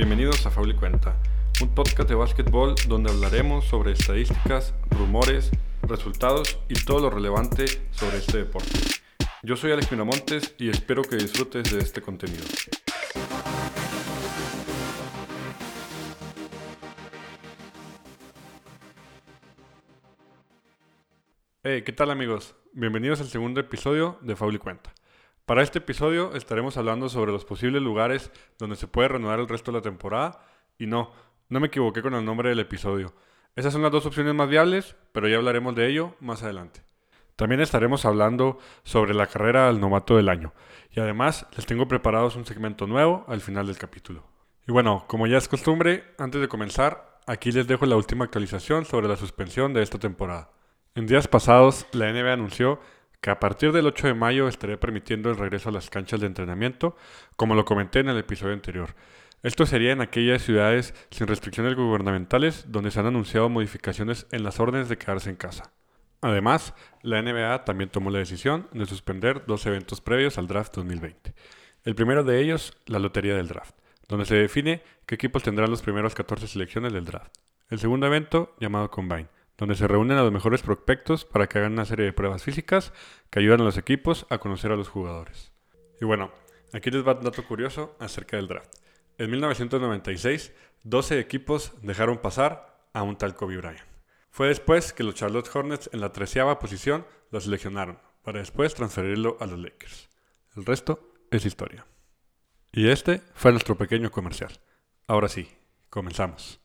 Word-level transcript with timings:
bienvenidos 0.00 0.46
a 0.46 0.50
Fauli 0.50 0.74
Cuenta, 0.74 1.14
un 1.60 1.74
podcast 1.74 2.08
de 2.08 2.14
básquetbol 2.14 2.74
donde 2.88 3.10
hablaremos 3.10 3.66
sobre 3.66 3.92
estadísticas, 3.92 4.72
rumores, 4.88 5.50
resultados 5.82 6.58
y 6.70 6.74
todo 6.86 7.00
lo 7.00 7.10
relevante 7.10 7.66
sobre 7.90 8.16
este 8.16 8.38
deporte. 8.38 8.78
Yo 9.42 9.56
soy 9.56 9.72
Alex 9.72 9.92
Miramontes 9.92 10.54
y 10.56 10.70
espero 10.70 11.02
que 11.02 11.16
disfrutes 11.16 11.70
de 11.70 11.80
este 11.80 12.00
contenido. 12.00 12.42
Hey, 21.62 21.82
¿qué 21.84 21.92
tal 21.92 22.10
amigos? 22.10 22.54
Bienvenidos 22.72 23.20
al 23.20 23.28
segundo 23.28 23.60
episodio 23.60 24.18
de 24.22 24.34
Fauli 24.34 24.56
Cuenta. 24.56 24.94
Para 25.50 25.64
este 25.64 25.80
episodio 25.80 26.36
estaremos 26.36 26.76
hablando 26.76 27.08
sobre 27.08 27.32
los 27.32 27.44
posibles 27.44 27.82
lugares 27.82 28.30
donde 28.56 28.76
se 28.76 28.86
puede 28.86 29.08
renovar 29.08 29.40
el 29.40 29.48
resto 29.48 29.72
de 29.72 29.78
la 29.78 29.82
temporada 29.82 30.46
y 30.78 30.86
no, 30.86 31.10
no 31.48 31.58
me 31.58 31.66
equivoqué 31.66 32.02
con 32.02 32.14
el 32.14 32.24
nombre 32.24 32.50
del 32.50 32.60
episodio. 32.60 33.12
Esas 33.56 33.72
son 33.72 33.82
las 33.82 33.90
dos 33.90 34.06
opciones 34.06 34.32
más 34.32 34.48
viables, 34.48 34.94
pero 35.10 35.26
ya 35.26 35.38
hablaremos 35.38 35.74
de 35.74 35.88
ello 35.88 36.14
más 36.20 36.44
adelante. 36.44 36.84
También 37.34 37.60
estaremos 37.60 38.04
hablando 38.04 38.58
sobre 38.84 39.12
la 39.12 39.26
carrera 39.26 39.66
del 39.66 39.80
novato 39.80 40.16
del 40.16 40.28
año 40.28 40.54
y 40.92 41.00
además 41.00 41.48
les 41.56 41.66
tengo 41.66 41.88
preparados 41.88 42.36
un 42.36 42.46
segmento 42.46 42.86
nuevo 42.86 43.24
al 43.26 43.40
final 43.40 43.66
del 43.66 43.76
capítulo. 43.76 44.22
Y 44.68 44.70
bueno, 44.70 45.02
como 45.08 45.26
ya 45.26 45.38
es 45.38 45.48
costumbre, 45.48 46.14
antes 46.18 46.40
de 46.40 46.46
comenzar, 46.46 47.18
aquí 47.26 47.50
les 47.50 47.66
dejo 47.66 47.86
la 47.86 47.96
última 47.96 48.24
actualización 48.24 48.84
sobre 48.84 49.08
la 49.08 49.16
suspensión 49.16 49.74
de 49.74 49.82
esta 49.82 49.98
temporada. 49.98 50.52
En 50.94 51.08
días 51.08 51.26
pasados, 51.26 51.88
la 51.90 52.12
NBA 52.12 52.34
anunció 52.34 52.78
que 53.20 53.30
a 53.30 53.38
partir 53.38 53.72
del 53.72 53.86
8 53.86 54.08
de 54.08 54.14
mayo 54.14 54.48
estaré 54.48 54.78
permitiendo 54.78 55.30
el 55.30 55.36
regreso 55.36 55.68
a 55.68 55.72
las 55.72 55.90
canchas 55.90 56.20
de 56.20 56.26
entrenamiento, 56.26 56.96
como 57.36 57.54
lo 57.54 57.64
comenté 57.64 58.00
en 58.00 58.08
el 58.08 58.18
episodio 58.18 58.54
anterior. 58.54 58.94
Esto 59.42 59.66
sería 59.66 59.92
en 59.92 60.00
aquellas 60.00 60.42
ciudades 60.42 60.94
sin 61.10 61.26
restricciones 61.26 61.74
gubernamentales 61.74 62.66
donde 62.68 62.90
se 62.90 63.00
han 63.00 63.06
anunciado 63.06 63.48
modificaciones 63.48 64.26
en 64.32 64.42
las 64.42 64.60
órdenes 64.60 64.88
de 64.88 64.98
quedarse 64.98 65.30
en 65.30 65.36
casa. 65.36 65.72
Además, 66.22 66.74
la 67.02 67.22
NBA 67.22 67.64
también 67.64 67.88
tomó 67.88 68.10
la 68.10 68.18
decisión 68.18 68.68
de 68.72 68.84
suspender 68.84 69.44
dos 69.46 69.64
eventos 69.64 70.02
previos 70.02 70.36
al 70.36 70.46
draft 70.46 70.74
2020. 70.76 71.34
El 71.84 71.94
primero 71.94 72.24
de 72.24 72.40
ellos, 72.40 72.76
la 72.84 72.98
Lotería 72.98 73.34
del 73.34 73.48
Draft, 73.48 73.74
donde 74.06 74.26
se 74.26 74.34
define 74.34 74.82
qué 75.06 75.14
equipos 75.14 75.42
tendrán 75.42 75.70
las 75.70 75.80
primeras 75.80 76.14
14 76.14 76.46
selecciones 76.46 76.92
del 76.92 77.06
draft. 77.06 77.32
El 77.70 77.78
segundo 77.78 78.06
evento, 78.06 78.54
llamado 78.60 78.90
Combine, 78.90 79.28
donde 79.60 79.74
se 79.74 79.86
reúnen 79.86 80.16
a 80.16 80.22
los 80.22 80.32
mejores 80.32 80.62
prospectos 80.62 81.26
para 81.26 81.46
que 81.46 81.58
hagan 81.58 81.74
una 81.74 81.84
serie 81.84 82.06
de 82.06 82.14
pruebas 82.14 82.42
físicas 82.42 82.94
que 83.28 83.40
ayudan 83.40 83.60
a 83.60 83.64
los 83.64 83.76
equipos 83.76 84.26
a 84.30 84.38
conocer 84.38 84.72
a 84.72 84.76
los 84.76 84.88
jugadores. 84.88 85.52
Y 86.00 86.06
bueno, 86.06 86.32
aquí 86.72 86.90
les 86.90 87.06
va 87.06 87.12
un 87.12 87.24
dato 87.24 87.44
curioso 87.44 87.94
acerca 88.00 88.38
del 88.38 88.48
draft. 88.48 88.74
En 89.18 89.30
1996, 89.30 90.54
12 90.84 91.20
equipos 91.20 91.74
dejaron 91.82 92.18
pasar 92.18 92.88
a 92.94 93.02
un 93.02 93.18
tal 93.18 93.34
Kobe 93.34 93.58
Bryant. 93.58 93.86
Fue 94.30 94.48
después 94.48 94.94
que 94.94 95.04
los 95.04 95.14
Charlotte 95.14 95.54
Hornets 95.54 95.90
en 95.92 96.00
la 96.00 96.10
treceava 96.10 96.58
posición 96.58 97.04
lo 97.30 97.38
seleccionaron, 97.38 97.98
para 98.22 98.38
después 98.38 98.74
transferirlo 98.74 99.36
a 99.40 99.46
los 99.46 99.58
Lakers. 99.58 100.08
El 100.56 100.64
resto 100.64 101.12
es 101.30 101.44
historia. 101.44 101.86
Y 102.72 102.88
este 102.88 103.20
fue 103.34 103.50
nuestro 103.50 103.76
pequeño 103.76 104.10
comercial. 104.10 104.58
Ahora 105.06 105.28
sí, 105.28 105.50
comenzamos. 105.90 106.60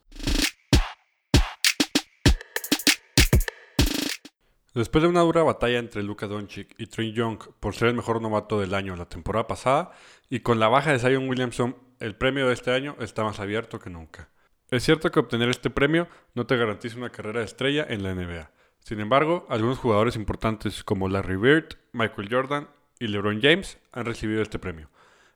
Después 4.76 5.04
de 5.04 5.08
una 5.08 5.22
dura 5.22 5.42
batalla 5.42 5.80
entre 5.80 6.04
Luka 6.04 6.28
Doncic 6.28 6.76
y 6.78 6.88
Trey 6.88 7.14
Young 7.14 7.40
por 7.62 7.74
ser 7.76 7.88
el 7.88 7.94
mejor 7.94 8.22
novato 8.22 8.60
del 8.60 8.74
año 8.74 8.98
la 8.98 9.08
temporada 9.08 9.48
pasada, 9.48 9.92
y 10.30 10.42
con 10.42 10.60
la 10.60 10.68
baja 10.68 10.92
de 10.92 11.00
Zion 11.00 11.30
Williamson, 11.30 11.78
el 12.02 12.18
premio 12.18 12.46
de 12.46 12.54
este 12.54 12.72
año 12.72 12.98
está 13.00 13.24
más 13.24 13.40
abierto 13.40 13.80
que 13.80 13.90
nunca. 13.90 14.28
Es 14.70 14.84
cierto 14.84 15.12
que 15.12 15.22
obtener 15.22 15.48
este 15.48 15.70
premio 15.70 16.10
no 16.34 16.46
te 16.46 16.58
garantiza 16.58 16.98
una 16.98 17.10
carrera 17.10 17.40
de 17.40 17.46
estrella 17.46 17.86
en 17.88 18.04
la 18.04 18.14
NBA. 18.14 18.52
Sin 18.80 19.00
embargo, 19.00 19.48
algunos 19.50 19.78
jugadores 19.78 20.18
importantes 20.18 20.84
como 20.84 21.08
Larry 21.08 21.38
Bird, 21.38 21.78
Michael 21.94 22.28
Jordan 22.30 22.68
y 23.00 23.08
LeBron 23.08 23.40
James 23.42 23.78
han 23.94 24.06
recibido 24.06 24.42
este 24.42 24.60
premio. 24.60 24.90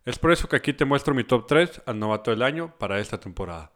Es 0.03 0.19
por 0.19 0.33
eso 0.33 0.49
que 0.49 0.57
aquí 0.57 0.73
te 0.73 0.83
muestro 0.83 1.13
mi 1.13 1.23
top 1.23 1.47
3 1.47 1.83
al 1.85 1.97
novato 1.97 2.31
del 2.31 2.43
año 2.43 2.75
para 2.77 2.99
esta 2.99 3.21
temporada. 3.21 3.71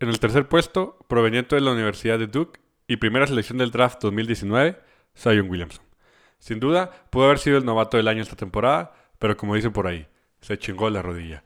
En 0.00 0.08
el 0.08 0.18
tercer 0.18 0.48
puesto, 0.48 0.96
proveniente 1.08 1.56
de 1.56 1.60
la 1.60 1.72
Universidad 1.72 2.18
de 2.18 2.26
Duke 2.26 2.58
y 2.86 2.96
primera 2.96 3.26
selección 3.26 3.58
del 3.58 3.70
draft 3.70 4.00
2019, 4.00 4.80
Zion 5.14 5.50
Williamson. 5.50 5.84
Sin 6.38 6.58
duda, 6.58 6.90
pudo 7.10 7.26
haber 7.26 7.38
sido 7.38 7.58
el 7.58 7.66
novato 7.66 7.98
del 7.98 8.08
año 8.08 8.22
esta 8.22 8.34
temporada, 8.34 8.94
pero 9.18 9.36
como 9.36 9.54
dicen 9.54 9.74
por 9.74 9.86
ahí, 9.86 10.08
se 10.40 10.58
chingó 10.58 10.88
la 10.88 11.02
rodilla. 11.02 11.44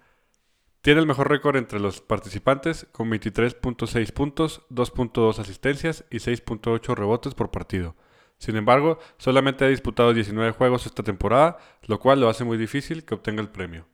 Tiene 0.83 1.01
el 1.01 1.07
mejor 1.07 1.31
récord 1.31 1.57
entre 1.57 1.81
los 1.81 2.01
participantes 2.01 2.87
con 2.93 3.11
23.6 3.11 4.13
puntos, 4.13 4.63
2.2 4.71 5.41
asistencias 5.41 6.05
y 6.09 6.19
6.8 6.19 6.95
rebotes 6.95 7.35
por 7.35 7.51
partido. 7.51 7.97
Sin 8.39 8.55
embargo, 8.55 9.01
solamente 9.19 9.65
ha 9.65 9.69
disputado 9.69 10.15
19 10.15 10.53
juegos 10.53 10.87
esta 10.87 11.03
temporada, 11.03 11.57
lo 11.89 11.99
cual 11.99 12.21
lo 12.21 12.29
hace 12.29 12.45
muy 12.45 12.57
difícil 12.57 13.05
que 13.05 13.15
obtenga 13.15 13.43
el 13.43 13.49
premio. 13.49 13.89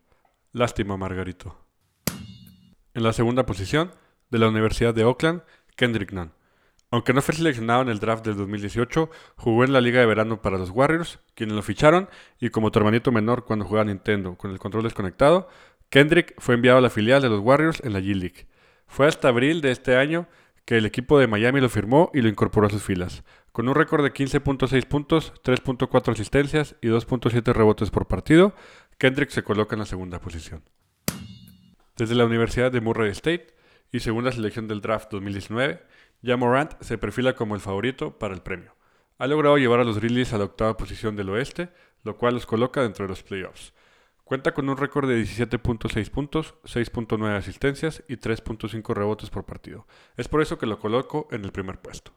Lástima, 0.53 0.98
Margarito. 0.98 1.56
En 2.92 3.04
la 3.04 3.15
segunda 3.15 3.47
posición, 3.47 3.92
de 4.30 4.38
la 4.38 4.48
Universidad 4.48 4.94
de 4.94 5.04
Oakland, 5.04 5.42
Kendrick 5.76 6.12
Nunn. 6.12 6.32
Aunque 6.92 7.12
no 7.12 7.22
fue 7.22 7.34
seleccionado 7.34 7.82
en 7.82 7.88
el 7.88 8.00
draft 8.00 8.24
del 8.24 8.36
2018, 8.36 9.10
jugó 9.36 9.64
en 9.64 9.72
la 9.72 9.80
liga 9.80 10.00
de 10.00 10.06
verano 10.06 10.42
para 10.42 10.58
los 10.58 10.70
Warriors, 10.70 11.20
quienes 11.34 11.54
lo 11.54 11.62
ficharon, 11.62 12.08
y 12.41 12.50
como 12.50 12.72
tu 12.72 12.80
hermanito 12.80 13.12
menor 13.12 13.44
cuando 13.44 13.64
jugaba 13.64 13.84
Nintendo 13.84 14.36
con 14.36 14.50
el 14.50 14.58
control 14.58 14.82
desconectado, 14.84 15.48
Kendrick 15.88 16.34
fue 16.38 16.56
enviado 16.56 16.78
a 16.78 16.80
la 16.80 16.91
filial 16.91 17.22
de 17.22 17.28
los 17.28 17.41
Warriors 17.41 17.80
en 17.84 17.92
la 17.92 18.00
G-League. 18.00 18.46
Fue 18.88 19.06
hasta 19.06 19.28
abril 19.28 19.60
de 19.60 19.70
este 19.70 19.96
año 19.96 20.26
que 20.64 20.76
el 20.76 20.86
equipo 20.86 21.18
de 21.18 21.28
Miami 21.28 21.60
lo 21.60 21.68
firmó 21.68 22.10
y 22.12 22.22
lo 22.22 22.28
incorporó 22.28 22.66
a 22.66 22.70
sus 22.70 22.82
filas. 22.82 23.24
Con 23.52 23.68
un 23.68 23.74
récord 23.74 24.02
de 24.02 24.12
15.6 24.12 24.86
puntos, 24.86 25.32
3.4 25.44 26.12
asistencias 26.12 26.76
y 26.80 26.88
2.7 26.88 27.52
rebotes 27.52 27.91
por 27.91 28.06
partido, 28.06 28.54
Kendrick 28.98 29.30
se 29.30 29.42
coloca 29.42 29.74
en 29.74 29.80
la 29.80 29.86
segunda 29.86 30.20
posición. 30.20 30.62
Desde 31.97 32.14
la 32.14 32.24
Universidad 32.24 32.70
de 32.70 32.80
Murray 32.80 33.10
State, 33.10 33.48
y 33.92 34.00
segunda 34.00 34.32
selección 34.32 34.68
del 34.68 34.80
draft 34.80 35.10
2019, 35.10 35.82
ya 36.22 36.36
Morant 36.36 36.80
se 36.80 36.98
perfila 36.98 37.34
como 37.34 37.54
el 37.54 37.60
favorito 37.60 38.18
para 38.18 38.34
el 38.34 38.42
premio. 38.42 38.74
Ha 39.18 39.26
logrado 39.26 39.58
llevar 39.58 39.80
a 39.80 39.84
los 39.84 39.98
Grizzlies 39.98 40.32
a 40.32 40.38
la 40.38 40.44
octava 40.44 40.76
posición 40.76 41.16
del 41.16 41.30
oeste, 41.30 41.70
lo 42.04 42.16
cual 42.16 42.34
los 42.34 42.46
coloca 42.46 42.82
dentro 42.82 43.04
de 43.04 43.10
los 43.10 43.22
playoffs. 43.22 43.74
Cuenta 44.24 44.54
con 44.54 44.68
un 44.68 44.76
récord 44.76 45.08
de 45.08 45.20
17.6 45.20 46.10
puntos, 46.10 46.54
6.9 46.64 47.36
asistencias 47.36 48.04
y 48.08 48.16
3.5 48.16 48.94
rebotes 48.94 49.28
por 49.28 49.44
partido. 49.44 49.86
Es 50.16 50.28
por 50.28 50.40
eso 50.40 50.56
que 50.56 50.66
lo 50.66 50.78
coloco 50.78 51.26
en 51.32 51.44
el 51.44 51.52
primer 51.52 51.80
puesto. 51.80 52.12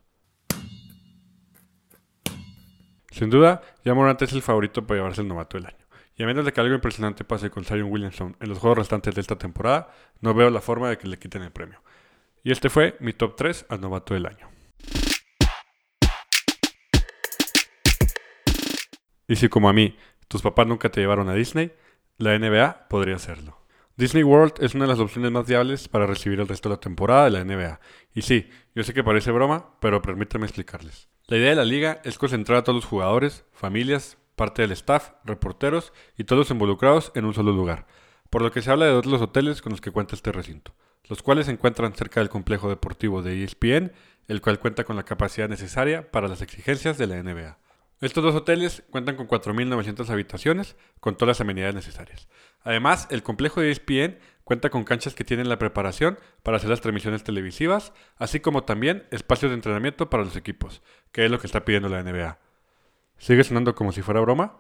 Sin 3.09 3.29
duda, 3.29 3.62
ya 3.83 3.94
Morant 3.94 4.22
es 4.22 4.33
el 4.33 4.41
favorito 4.41 4.85
para 4.85 5.00
llevarse 5.00 5.22
el 5.22 5.28
novato 5.28 5.57
del 5.57 5.67
año. 5.67 5.82
Y 6.16 6.24
a 6.24 6.28
menos 6.28 6.46
de 6.46 6.53
que 6.53 6.62
algo 6.62 6.75
impresionante 6.75 7.24
pase 7.24 7.50
con 7.50 7.66
Zion 7.66 7.91
Williamson 7.91 8.38
en 8.40 8.50
los 8.50 8.59
juegos 8.59 8.78
restantes 8.78 9.16
de 9.16 9.22
esta 9.22 9.38
temporada, 9.38 9.90
no 10.22 10.34
veo 10.34 10.50
la 10.51 10.62
forma 10.62 10.90
de 10.90 10.97
que 10.97 11.07
le 11.07 11.18
quiten 11.18 11.41
el 11.41 11.51
premio. 11.51 11.81
Y 12.44 12.51
este 12.51 12.69
fue 12.69 12.96
mi 13.00 13.13
top 13.13 13.35
3 13.35 13.66
al 13.69 13.81
novato 13.81 14.13
del 14.13 14.28
año. 14.28 14.47
Y 19.28 19.35
si 19.38 19.50
como 19.50 19.69
a 19.69 19.74
mí, 19.74 19.97
tus 20.28 20.41
papás 20.41 20.68
nunca 20.68 20.90
te 20.90 21.01
llevaron 21.01 21.29
a 21.29 21.34
Disney, 21.34 21.72
la 22.18 22.38
NBA 22.38 22.90
podría 22.90 23.16
hacerlo. 23.16 23.59
Disney 23.95 24.24
World 24.24 24.53
es 24.59 24.75
una 24.75 24.85
de 24.85 24.90
las 24.90 25.00
opciones 25.00 25.31
más 25.31 25.47
viables 25.47 25.88
para 25.88 26.06
recibir 26.06 26.40
el 26.40 26.47
resto 26.47 26.69
de 26.69 26.75
la 26.75 26.80
temporada 26.80 27.25
de 27.25 27.31
la 27.31 27.44
NBA. 27.44 27.80
Y 28.13 28.24
sí, 28.24 28.50
yo 28.75 28.84
sé 28.84 28.94
que 28.94 29.03
parece 29.03 29.31
broma, 29.31 29.75
pero 29.80 30.01
permítanme 30.01 30.45
explicarles. 30.45 31.09
La 31.28 31.38
idea 31.38 31.51
de 31.51 31.56
la 31.56 31.66
liga 31.66 32.01
es 32.03 32.18
concentrar 32.18 32.59
a 32.59 32.63
todos 32.63 32.75
los 32.75 32.85
jugadores, 32.85 33.45
familias, 33.51 34.18
parte 34.35 34.62
del 34.62 34.71
staff, 34.71 35.12
reporteros 35.25 35.94
y 36.18 36.24
todos 36.24 36.51
involucrados 36.51 37.12
en 37.15 37.25
un 37.25 37.33
solo 37.33 37.51
lugar, 37.51 37.88
por 38.30 38.41
lo 38.41 38.51
que 38.51 38.62
se 38.62 38.71
habla 38.71 38.85
de 38.85 38.91
dos 38.91 39.06
los 39.06 39.21
hoteles 39.21 39.62
con 39.62 39.71
los 39.71 39.81
que 39.81 39.91
cuenta 39.91 40.15
este 40.15 40.31
recinto, 40.31 40.74
los 41.09 41.21
cuales 41.21 41.45
se 41.45 41.51
encuentran 41.51 41.94
cerca 41.94 42.19
del 42.19 42.30
complejo 42.30 42.69
deportivo 42.69 43.21
de 43.21 43.44
ESPN, 43.44 43.91
el 44.27 44.41
cual 44.41 44.59
cuenta 44.59 44.83
con 44.83 44.95
la 44.95 45.03
capacidad 45.03 45.50
necesaria 45.50 46.12
para 46.12 46.27
las 46.27 46.41
exigencias 46.41 46.97
de 46.97 47.07
la 47.07 47.21
NBA. 47.21 47.57
Estos 48.01 48.24
dos 48.24 48.35
hoteles 48.35 48.83
cuentan 48.89 49.15
con 49.15 49.27
4.900 49.27 50.09
habitaciones 50.09 50.75
con 51.00 51.15
todas 51.15 51.38
las 51.38 51.41
amenidades 51.41 51.75
necesarias. 51.75 52.27
Además, 52.63 53.07
el 53.12 53.24
complejo 53.24 53.62
de 53.62 53.71
ESPN 53.71 54.18
cuenta 54.44 54.69
con 54.69 54.83
canchas 54.83 55.15
que 55.15 55.24
tienen 55.24 55.47
la 55.47 55.57
preparación 55.57 56.19
para 56.44 56.57
hacer 56.57 56.69
las 56.69 56.81
transmisiones 56.81 57.24
televisivas, 57.24 57.94
así 58.18 58.39
como 58.41 58.63
también 58.63 59.07
espacios 59.12 59.51
de 59.51 59.56
entrenamiento 59.56 60.09
para 60.09 60.24
los 60.24 60.36
equipos, 60.36 60.81
que 61.13 61.24
es 61.24 61.31
lo 61.31 61.39
que 61.39 61.47
está 61.47 61.63
pidiendo 61.63 61.88
la 61.88 62.03
NBA. 62.03 62.39
¿Sigue 63.24 63.46
sonando 63.46 63.74
como 63.74 63.94
si 63.94 64.02
fuera 64.02 64.20
broma? 64.20 64.58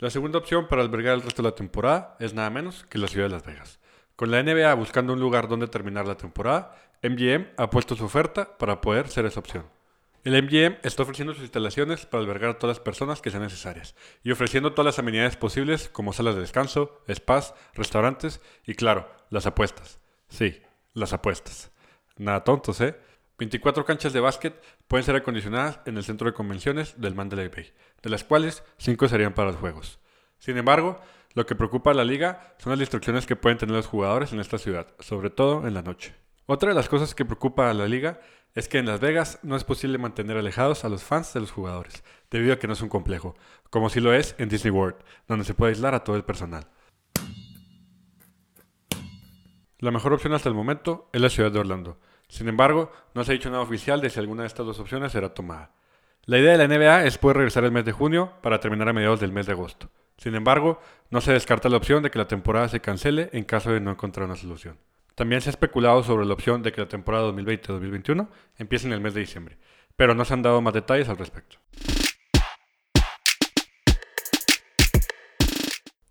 La 0.00 0.10
segunda 0.10 0.40
opción 0.40 0.66
para 0.66 0.82
albergar 0.82 1.14
el 1.14 1.22
resto 1.22 1.42
de 1.42 1.48
la 1.50 1.54
temporada 1.54 2.16
es 2.18 2.34
nada 2.34 2.50
menos 2.50 2.84
que 2.86 2.98
la 2.98 3.06
ciudad 3.06 3.26
de 3.26 3.34
Las 3.34 3.44
Vegas. 3.46 3.78
Con 4.16 4.32
la 4.32 4.42
NBA 4.42 4.74
buscando 4.74 5.12
un 5.12 5.20
lugar 5.20 5.46
donde 5.46 5.68
terminar 5.68 6.08
la 6.08 6.16
temporada, 6.16 6.74
MGM 7.04 7.50
ha 7.56 7.70
puesto 7.70 7.94
su 7.94 8.06
oferta 8.06 8.58
para 8.58 8.80
poder 8.80 9.06
ser 9.06 9.26
esa 9.26 9.38
opción. 9.38 9.66
El 10.24 10.42
MGM 10.42 10.78
está 10.82 11.04
ofreciendo 11.04 11.32
sus 11.32 11.44
instalaciones 11.44 12.04
para 12.04 12.24
albergar 12.24 12.50
a 12.50 12.58
todas 12.58 12.78
las 12.78 12.84
personas 12.84 13.22
que 13.22 13.30
sean 13.30 13.44
necesarias 13.44 13.94
y 14.24 14.32
ofreciendo 14.32 14.72
todas 14.72 14.86
las 14.86 14.98
amenidades 14.98 15.36
posibles 15.36 15.88
como 15.88 16.12
salas 16.12 16.34
de 16.34 16.40
descanso, 16.40 17.00
spas, 17.08 17.54
restaurantes 17.74 18.40
y 18.66 18.74
claro, 18.74 19.08
las 19.30 19.46
apuestas. 19.46 20.00
Sí, 20.28 20.60
las 20.94 21.12
apuestas. 21.12 21.70
Nada 22.16 22.42
tontos, 22.42 22.80
¿eh? 22.80 22.96
24 23.38 23.84
canchas 23.84 24.12
de 24.12 24.20
básquet 24.20 24.60
pueden 24.88 25.04
ser 25.04 25.14
acondicionadas 25.14 25.80
en 25.86 25.96
el 25.96 26.02
centro 26.02 26.26
de 26.26 26.34
convenciones 26.34 27.00
del 27.00 27.14
Mandalay 27.14 27.48
Bay, 27.48 27.72
de 28.02 28.10
las 28.10 28.24
cuales 28.24 28.64
5 28.78 29.08
serían 29.08 29.32
para 29.32 29.52
los 29.52 29.60
juegos. 29.60 30.00
Sin 30.38 30.56
embargo, 30.56 31.00
lo 31.34 31.46
que 31.46 31.54
preocupa 31.54 31.92
a 31.92 31.94
la 31.94 32.04
liga 32.04 32.54
son 32.58 32.70
las 32.70 32.80
distracciones 32.80 33.26
que 33.26 33.36
pueden 33.36 33.58
tener 33.58 33.76
los 33.76 33.86
jugadores 33.86 34.32
en 34.32 34.40
esta 34.40 34.58
ciudad, 34.58 34.88
sobre 34.98 35.30
todo 35.30 35.66
en 35.68 35.74
la 35.74 35.82
noche. 35.82 36.14
Otra 36.46 36.70
de 36.70 36.74
las 36.74 36.88
cosas 36.88 37.14
que 37.14 37.24
preocupa 37.24 37.70
a 37.70 37.74
la 37.74 37.86
liga 37.86 38.20
es 38.54 38.68
que 38.68 38.78
en 38.78 38.86
Las 38.86 38.98
Vegas 38.98 39.38
no 39.42 39.54
es 39.54 39.62
posible 39.62 39.98
mantener 39.98 40.36
alejados 40.36 40.84
a 40.84 40.88
los 40.88 41.04
fans 41.04 41.32
de 41.32 41.40
los 41.40 41.52
jugadores, 41.52 42.02
debido 42.30 42.54
a 42.54 42.58
que 42.58 42.66
no 42.66 42.72
es 42.72 42.82
un 42.82 42.88
complejo, 42.88 43.36
como 43.70 43.88
si 43.88 44.00
lo 44.00 44.12
es 44.12 44.34
en 44.38 44.48
Disney 44.48 44.72
World, 44.72 44.96
donde 45.28 45.44
se 45.44 45.54
puede 45.54 45.72
aislar 45.72 45.94
a 45.94 46.02
todo 46.02 46.16
el 46.16 46.24
personal. 46.24 46.66
La 49.78 49.92
mejor 49.92 50.12
opción 50.12 50.32
hasta 50.32 50.48
el 50.48 50.56
momento 50.56 51.08
es 51.12 51.20
la 51.20 51.30
ciudad 51.30 51.52
de 51.52 51.60
Orlando. 51.60 52.00
Sin 52.28 52.48
embargo, 52.48 52.92
no 53.14 53.24
se 53.24 53.32
ha 53.32 53.34
dicho 53.34 53.50
nada 53.50 53.62
oficial 53.62 54.00
de 54.00 54.10
si 54.10 54.20
alguna 54.20 54.42
de 54.42 54.48
estas 54.48 54.66
dos 54.66 54.78
opciones 54.78 55.12
será 55.12 55.34
tomada. 55.34 55.72
La 56.24 56.38
idea 56.38 56.56
de 56.56 56.58
la 56.58 56.68
NBA 56.68 57.06
es 57.06 57.16
poder 57.16 57.38
regresar 57.38 57.64
el 57.64 57.72
mes 57.72 57.86
de 57.86 57.92
junio 57.92 58.34
para 58.42 58.60
terminar 58.60 58.88
a 58.88 58.92
mediados 58.92 59.18
del 59.20 59.32
mes 59.32 59.46
de 59.46 59.52
agosto. 59.52 59.90
Sin 60.18 60.34
embargo, 60.34 60.80
no 61.10 61.20
se 61.20 61.32
descarta 61.32 61.68
la 61.68 61.78
opción 61.78 62.02
de 62.02 62.10
que 62.10 62.18
la 62.18 62.28
temporada 62.28 62.68
se 62.68 62.80
cancele 62.80 63.30
en 63.32 63.44
caso 63.44 63.72
de 63.72 63.80
no 63.80 63.90
encontrar 63.90 64.26
una 64.26 64.36
solución. 64.36 64.78
También 65.14 65.40
se 65.40 65.48
ha 65.48 65.52
especulado 65.52 66.02
sobre 66.02 66.26
la 66.26 66.34
opción 66.34 66.62
de 66.62 66.70
que 66.70 66.82
la 66.82 66.88
temporada 66.88 67.30
2020-2021 67.32 68.28
empiece 68.58 68.86
en 68.86 68.92
el 68.92 69.00
mes 69.00 69.14
de 69.14 69.20
diciembre, 69.20 69.58
pero 69.96 70.14
no 70.14 70.24
se 70.24 70.34
han 70.34 70.42
dado 70.42 70.60
más 70.60 70.74
detalles 70.74 71.08
al 71.08 71.16
respecto. 71.16 71.56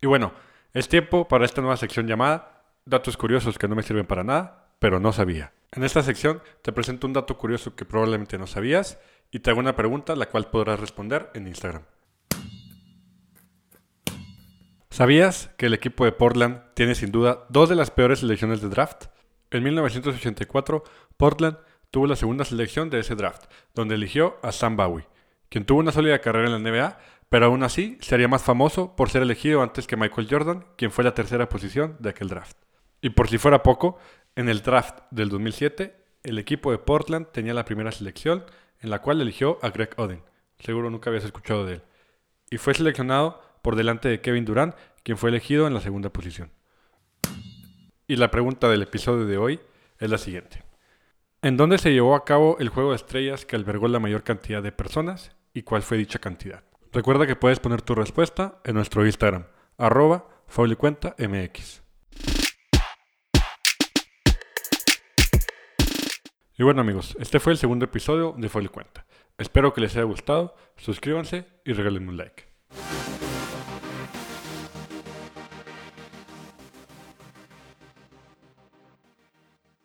Y 0.00 0.06
bueno, 0.06 0.32
es 0.72 0.88
tiempo 0.88 1.28
para 1.28 1.44
esta 1.44 1.60
nueva 1.60 1.76
sección 1.76 2.06
llamada 2.06 2.64
Datos 2.84 3.18
curiosos 3.18 3.58
que 3.58 3.68
no 3.68 3.74
me 3.74 3.82
sirven 3.82 4.06
para 4.06 4.24
nada, 4.24 4.72
pero 4.78 4.98
no 4.98 5.12
sabía. 5.12 5.52
En 5.72 5.84
esta 5.84 6.02
sección 6.02 6.42
te 6.62 6.72
presento 6.72 7.06
un 7.06 7.12
dato 7.12 7.36
curioso 7.36 7.76
que 7.76 7.84
probablemente 7.84 8.38
no 8.38 8.46
sabías 8.46 8.98
y 9.30 9.40
te 9.40 9.50
hago 9.50 9.60
una 9.60 9.76
pregunta 9.76 10.16
la 10.16 10.26
cual 10.26 10.48
podrás 10.48 10.80
responder 10.80 11.30
en 11.34 11.46
Instagram. 11.46 11.82
¿Sabías 14.90 15.50
que 15.58 15.66
el 15.66 15.74
equipo 15.74 16.04
de 16.04 16.12
Portland 16.12 16.62
tiene 16.74 16.94
sin 16.94 17.12
duda 17.12 17.46
dos 17.50 17.68
de 17.68 17.76
las 17.76 17.90
peores 17.90 18.20
selecciones 18.20 18.62
de 18.62 18.68
draft? 18.68 19.06
En 19.50 19.62
1984, 19.62 20.82
Portland 21.16 21.58
tuvo 21.90 22.06
la 22.06 22.16
segunda 22.16 22.44
selección 22.44 22.90
de 22.90 23.00
ese 23.00 23.14
draft, 23.14 23.44
donde 23.74 23.94
eligió 23.94 24.38
a 24.42 24.52
Sam 24.52 24.76
Bowie, 24.76 25.06
quien 25.50 25.64
tuvo 25.64 25.80
una 25.80 25.92
sólida 25.92 26.20
carrera 26.20 26.48
en 26.48 26.62
la 26.62 26.70
NBA, 26.70 26.98
pero 27.28 27.46
aún 27.46 27.62
así 27.62 27.98
sería 28.00 28.26
más 28.26 28.42
famoso 28.42 28.96
por 28.96 29.10
ser 29.10 29.22
elegido 29.22 29.62
antes 29.62 29.86
que 29.86 29.96
Michael 29.96 30.28
Jordan, 30.28 30.64
quien 30.76 30.90
fue 30.90 31.04
la 31.04 31.14
tercera 31.14 31.48
posición 31.48 31.96
de 32.00 32.10
aquel 32.10 32.28
draft. 32.28 32.56
Y 33.00 33.10
por 33.10 33.28
si 33.28 33.38
fuera 33.38 33.62
poco, 33.62 33.98
en 34.38 34.48
el 34.48 34.62
draft 34.62 35.00
del 35.10 35.30
2007, 35.30 35.96
el 36.22 36.38
equipo 36.38 36.70
de 36.70 36.78
Portland 36.78 37.26
tenía 37.32 37.54
la 37.54 37.64
primera 37.64 37.90
selección, 37.90 38.44
en 38.78 38.88
la 38.88 39.02
cual 39.02 39.20
eligió 39.20 39.58
a 39.62 39.70
Greg 39.70 39.90
Oden. 39.96 40.22
Seguro 40.60 40.90
nunca 40.90 41.10
habías 41.10 41.24
escuchado 41.24 41.66
de 41.66 41.74
él. 41.74 41.82
Y 42.48 42.58
fue 42.58 42.72
seleccionado 42.72 43.42
por 43.62 43.74
delante 43.74 44.08
de 44.08 44.20
Kevin 44.20 44.44
Durant, 44.44 44.76
quien 45.02 45.18
fue 45.18 45.30
elegido 45.30 45.66
en 45.66 45.74
la 45.74 45.80
segunda 45.80 46.12
posición. 46.12 46.52
Y 48.06 48.14
la 48.14 48.30
pregunta 48.30 48.68
del 48.68 48.82
episodio 48.82 49.26
de 49.26 49.38
hoy 49.38 49.58
es 49.98 50.08
la 50.08 50.18
siguiente. 50.18 50.62
¿En 51.42 51.56
dónde 51.56 51.78
se 51.78 51.92
llevó 51.92 52.14
a 52.14 52.24
cabo 52.24 52.58
el 52.60 52.68
juego 52.68 52.90
de 52.90 52.96
estrellas 52.96 53.44
que 53.44 53.56
albergó 53.56 53.88
la 53.88 53.98
mayor 53.98 54.22
cantidad 54.22 54.62
de 54.62 54.70
personas 54.70 55.32
y 55.52 55.62
cuál 55.62 55.82
fue 55.82 55.98
dicha 55.98 56.20
cantidad? 56.20 56.62
Recuerda 56.92 57.26
que 57.26 57.34
puedes 57.34 57.58
poner 57.58 57.82
tu 57.82 57.96
respuesta 57.96 58.60
en 58.62 58.76
nuestro 58.76 59.04
Instagram, 59.04 59.46
arroba. 59.78 60.28
Y 66.60 66.64
bueno 66.64 66.80
amigos, 66.80 67.16
este 67.20 67.38
fue 67.38 67.52
el 67.52 67.58
segundo 67.58 67.84
episodio 67.84 68.34
de 68.36 68.48
Folio 68.48 68.72
Cuenta. 68.72 69.06
Espero 69.38 69.72
que 69.72 69.80
les 69.80 69.94
haya 69.94 70.02
gustado, 70.02 70.56
suscríbanse 70.76 71.46
y 71.64 71.72
regálenme 71.72 72.08
un 72.08 72.16
like. 72.16 72.47